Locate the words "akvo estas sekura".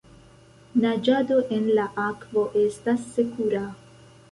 2.07-3.65